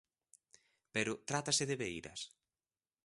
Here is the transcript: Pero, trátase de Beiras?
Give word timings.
Pero, 0.93 1.19
trátase 1.29 1.63
de 1.69 1.79
Beiras? 1.81 2.21